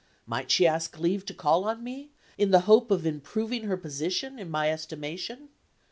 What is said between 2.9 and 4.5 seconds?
improving her position in